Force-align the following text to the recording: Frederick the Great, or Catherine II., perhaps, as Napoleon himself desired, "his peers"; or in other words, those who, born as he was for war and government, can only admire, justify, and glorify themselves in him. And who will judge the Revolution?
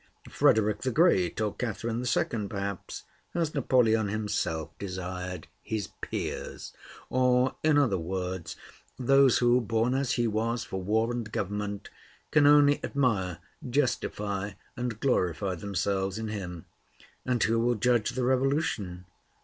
Frederick 0.31 0.81
the 0.81 0.89
Great, 0.89 1.39
or 1.39 1.53
Catherine 1.53 2.03
II., 2.03 2.47
perhaps, 2.47 3.03
as 3.35 3.53
Napoleon 3.53 4.07
himself 4.07 4.71
desired, 4.79 5.45
"his 5.61 5.89
peers"; 6.01 6.73
or 7.11 7.55
in 7.61 7.77
other 7.77 7.99
words, 7.99 8.55
those 8.97 9.37
who, 9.37 9.61
born 9.61 9.93
as 9.93 10.13
he 10.13 10.25
was 10.27 10.63
for 10.63 10.81
war 10.81 11.11
and 11.11 11.31
government, 11.31 11.91
can 12.31 12.47
only 12.47 12.83
admire, 12.83 13.37
justify, 13.69 14.53
and 14.75 14.99
glorify 14.99 15.53
themselves 15.53 16.17
in 16.17 16.29
him. 16.29 16.65
And 17.23 17.43
who 17.43 17.59
will 17.59 17.75
judge 17.75 18.09
the 18.09 18.23
Revolution? 18.23 19.05